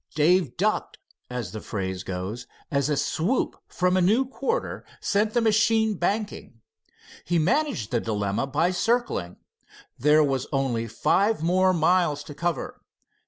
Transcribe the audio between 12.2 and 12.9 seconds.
to cover.